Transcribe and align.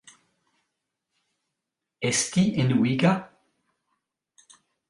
Esti 2.11 2.43
enuiga? 2.63 3.13